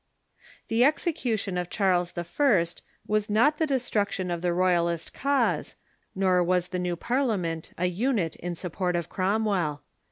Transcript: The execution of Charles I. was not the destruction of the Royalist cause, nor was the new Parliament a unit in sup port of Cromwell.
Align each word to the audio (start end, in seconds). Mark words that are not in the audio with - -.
The 0.67 0.83
execution 0.83 1.59
of 1.59 1.69
Charles 1.69 2.11
I. 2.17 2.65
was 3.05 3.29
not 3.29 3.59
the 3.59 3.67
destruction 3.67 4.31
of 4.31 4.41
the 4.41 4.51
Royalist 4.51 5.13
cause, 5.13 5.75
nor 6.15 6.43
was 6.43 6.69
the 6.69 6.79
new 6.79 6.95
Parliament 6.95 7.71
a 7.77 7.85
unit 7.85 8.35
in 8.37 8.55
sup 8.55 8.73
port 8.73 8.95
of 8.95 9.09
Cromwell. 9.09 9.83